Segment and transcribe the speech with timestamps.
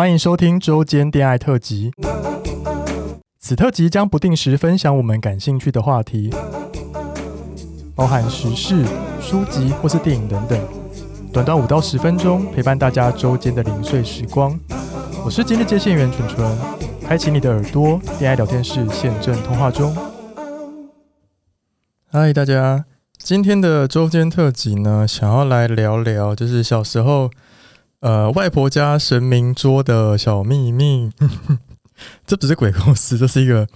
[0.00, 1.92] 欢迎收听周间恋爱特辑。
[3.38, 6.32] 此特辑将不定时分享我们感兴趣的话题，
[7.94, 8.82] 包含时事、
[9.20, 10.58] 书籍或是电影等等。
[11.30, 14.58] 短短五到十分钟，陪伴大家周间的零碎时光。
[15.22, 16.58] 我是今日接线员纯纯，
[17.06, 19.94] 开启你的耳朵，恋爱聊天室现正通话中。
[22.10, 22.86] 嗨，大家，
[23.18, 27.30] 今天的周间特辑呢，想要来聊聊，就是小时候。
[28.00, 31.10] 呃，外婆家神明桌的小秘密，
[32.26, 33.68] 这不是鬼故事，这是一个，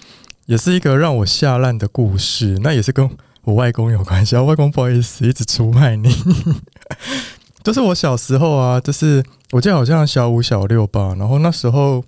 [0.46, 2.58] 也是一个让我吓烂的故事。
[2.62, 3.10] 那也是跟
[3.42, 4.42] 我外公有关系啊。
[4.42, 6.08] 外公不好意思，一直出卖你。
[7.62, 11.14] 就是我小时候啊，就是我记得好像小五、小六吧。
[11.18, 12.02] 然后那时候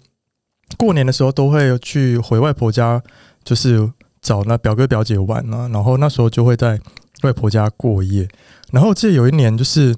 [0.79, 3.03] 过年的时候都会去回外婆家，
[3.45, 5.69] 就是找那表哥表姐玩啊。
[5.69, 6.81] 然后那时候就会在
[7.25, 8.27] 外婆家过夜。
[8.73, 9.95] 然后记得有一年就是。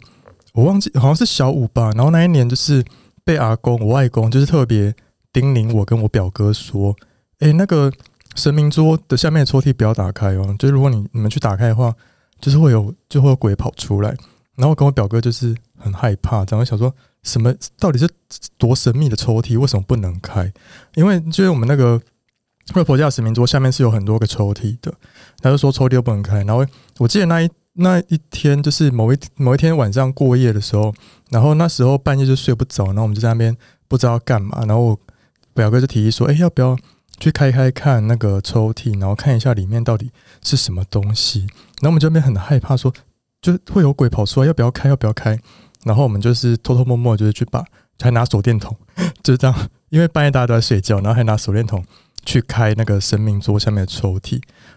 [0.58, 2.84] 我忘记好像是小五吧，然后那一年就是
[3.22, 4.92] 被阿公、我外公就是特别
[5.32, 6.96] 叮咛我跟我表哥说
[7.38, 7.92] ：“哎、那个
[8.34, 11.95] 神明桌的下面的抽屉不要打开哦，就如果你你们去打开的话，
[12.40, 14.12] 就是会有就会有鬼跑出来。”
[14.59, 18.09] 然后跟我表哥就是很害怕，然后想说什么到底是
[18.56, 20.52] 多神秘的抽屉，为什么不能开？
[20.96, 22.02] 因为就是我们那个
[22.74, 24.93] 外婆家神明桌下面是有很多个抽屉的，
[25.40, 26.43] 他就说抽屉都不能开。
[26.43, 26.66] 然后
[26.98, 27.48] 我记得那一。
[27.80, 30.93] 那一天就是某一某一天晚上过夜的时候，
[31.30, 34.98] 然后那时候半夜就睡不着，然后我们就在那边不知道干嘛，然后我
[35.54, 36.76] 表哥就提议说：“哎、要不要
[37.21, 40.10] 去开开看那个抽屉，然后看一下里面到底
[40.43, 41.46] 是什么东西？”
[41.80, 42.93] 然后我们这边很害怕，说
[43.40, 44.88] 就会有鬼跑出来，要不要开？
[44.88, 45.38] 要不要开？
[45.84, 47.65] 然后我们就是偷偷摸摸，就是去把
[48.01, 48.76] 还拿手电筒，
[49.23, 49.56] 就是这样，
[49.90, 51.84] 因为半夜大家都在睡觉，然后还拿手电筒
[52.24, 54.32] 去开那个神明桌下面的抽屉，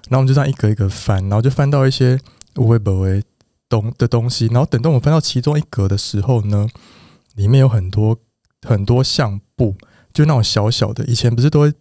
[0.10, 2.20] 然后我们就这样一格一格翻，然后就翻到一些。
[2.56, 3.24] 无微不微
[3.70, 6.68] 东的东西，然后等到我翻到其中一格的时候呢，
[7.36, 8.18] 里面有很多
[8.68, 9.76] 很多相簿，
[10.14, 11.06] 就那种小小的。
[11.06, 11.74] 以前不是都会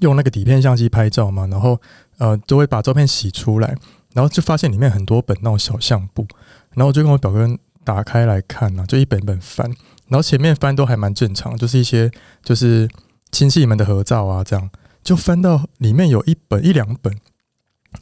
[0.00, 1.80] 用那个底片相机拍照嘛，然后
[2.18, 3.76] 呃都会把照片洗出来，
[4.14, 6.26] 然后就发现里面很多本那种小相簿，
[6.70, 7.46] 然后我就跟我表哥
[7.84, 9.68] 打开来看呢、就一本一本翻，
[10.08, 12.10] 然后前面翻都还蛮正常，就是一些
[12.42, 12.88] 就是
[13.30, 14.70] 亲戚们的合照啊，这样
[15.02, 17.14] 就翻到里面有一本一两本。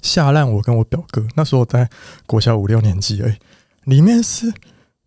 [0.02, 1.88] 吓烂我跟我表哥，那时候我在
[2.26, 3.34] 国小五六年级而已。
[3.84, 4.52] 里面是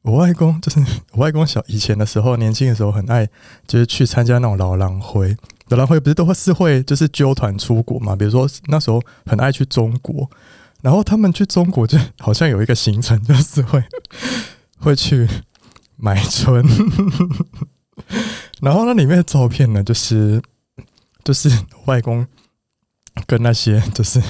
[0.02, 3.26] 我外公，就是我外公小以前的时候，年轻的时候很爱，
[3.66, 5.36] 就是去参加那种老人会。
[5.70, 8.16] 老人会不是都会是会就是揪团出国嘛？
[8.16, 10.30] 比如说那时候很爱去中国，
[10.82, 13.82] 然后他们去中国就好像有一个行程，就是会
[14.80, 15.28] 会去
[15.96, 16.66] 买春。
[18.60, 20.42] 然后那里面的照片呢，就是
[21.24, 21.50] 就是
[21.86, 22.28] 外公
[23.26, 24.22] 跟那些就是。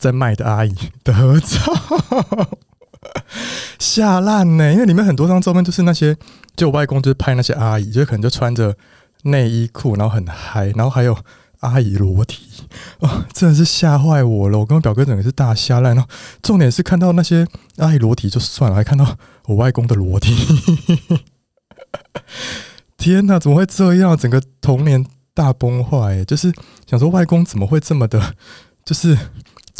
[0.00, 0.74] 在卖的阿姨
[1.04, 2.58] 的合照，
[3.78, 4.72] 吓烂呢！
[4.72, 6.16] 因为里面很多张照片就是那些，
[6.56, 8.74] 就我外公就是拍那些阿姨，就可能就穿着
[9.24, 11.14] 内衣裤，然后很嗨，然后还有
[11.60, 12.46] 阿姨裸体，
[13.00, 14.58] 哦，真的是吓坏我了！
[14.58, 16.08] 我跟我表哥整个是大吓烂，然后
[16.42, 17.46] 重点是看到那些
[17.76, 20.34] 阿姨裸体就算了，还看到我外公的裸体，
[22.96, 24.16] 天哪，怎么会这样？
[24.16, 26.50] 整个童年大崩坏，就是
[26.88, 28.34] 想说外公怎么会这么的，
[28.82, 29.18] 就是。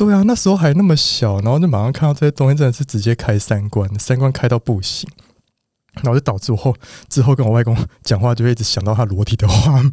[0.00, 5.06] 对啊，那时候还那么小，然后就马上看到这些东西，真的是直接开三观，三观开到不行，
[5.96, 6.74] 然后就导致我后
[7.10, 9.92] 之后跟我外公讲话，就会一直想到他裸体的画面。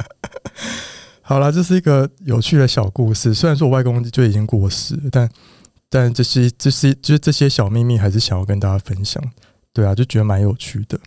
[1.20, 3.32] 好了，这是一个有趣的小故事。
[3.36, 5.28] 虽然说我外公就已经过世，但
[5.90, 9.22] 但这些这些就是这些小秘密，还是想要跟大家分享。
[9.74, 10.98] 对啊，就觉得蛮有趣的。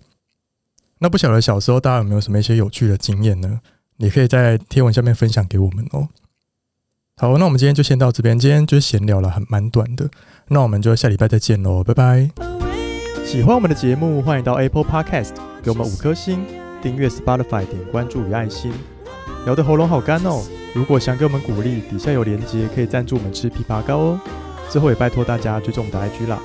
[0.99, 3.61] 那不晓得小时候大家有没有什么一些有趣的经验呢？
[3.97, 6.07] 你可以在贴文下面分享给我们哦。
[7.21, 8.39] 好，那我们今天就先到这边。
[8.39, 10.09] 今天就是闲聊了，很蛮短的。
[10.47, 12.29] 那我们就下礼拜再见喽，拜拜！
[13.25, 15.31] 喜欢我们的节目，欢迎到 Apple Podcast
[15.61, 16.45] 给我们五颗星，
[16.81, 18.71] 订阅 Spotify 点关注与爱心。
[19.45, 20.41] 聊得喉咙好干哦，
[20.73, 24.19] 如果想给我们鼓励，底下有连接可以赞助我们吃枇杷膏哦。
[24.69, 26.39] 最后也拜托大家追踪我们的 IG 啦，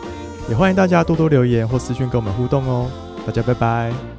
[0.49, 2.91] 也欢迎大家多多留言或私讯跟我们互动哦。
[3.25, 4.13] 大家拜拜。